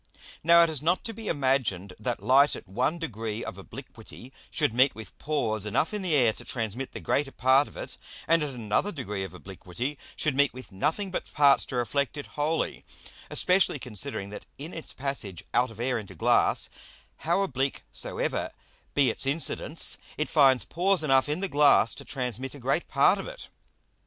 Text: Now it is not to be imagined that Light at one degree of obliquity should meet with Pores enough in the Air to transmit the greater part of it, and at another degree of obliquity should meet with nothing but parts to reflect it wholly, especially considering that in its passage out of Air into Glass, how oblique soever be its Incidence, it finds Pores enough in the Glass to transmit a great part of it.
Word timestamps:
Now 0.43 0.63
it 0.63 0.69
is 0.71 0.81
not 0.81 1.03
to 1.03 1.13
be 1.13 1.27
imagined 1.27 1.93
that 1.99 2.23
Light 2.23 2.55
at 2.55 2.67
one 2.67 2.97
degree 2.97 3.43
of 3.43 3.59
obliquity 3.59 4.33
should 4.49 4.73
meet 4.73 4.95
with 4.95 5.15
Pores 5.19 5.67
enough 5.67 5.93
in 5.93 6.01
the 6.01 6.15
Air 6.15 6.33
to 6.33 6.43
transmit 6.43 6.91
the 6.93 6.99
greater 6.99 7.31
part 7.31 7.67
of 7.67 7.77
it, 7.77 7.97
and 8.27 8.41
at 8.41 8.49
another 8.55 8.91
degree 8.91 9.23
of 9.23 9.35
obliquity 9.35 9.99
should 10.15 10.35
meet 10.35 10.55
with 10.55 10.71
nothing 10.71 11.11
but 11.11 11.31
parts 11.33 11.65
to 11.65 11.75
reflect 11.75 12.17
it 12.17 12.25
wholly, 12.33 12.83
especially 13.29 13.77
considering 13.77 14.31
that 14.31 14.47
in 14.57 14.73
its 14.73 14.91
passage 14.91 15.43
out 15.53 15.69
of 15.69 15.79
Air 15.79 15.99
into 15.99 16.15
Glass, 16.15 16.71
how 17.17 17.43
oblique 17.43 17.83
soever 17.91 18.49
be 18.95 19.11
its 19.11 19.27
Incidence, 19.27 19.99
it 20.17 20.29
finds 20.29 20.65
Pores 20.65 21.03
enough 21.03 21.29
in 21.29 21.41
the 21.41 21.47
Glass 21.47 21.93
to 21.93 22.03
transmit 22.05 22.55
a 22.55 22.59
great 22.59 22.87
part 22.87 23.19
of 23.19 23.27
it. 23.27 23.49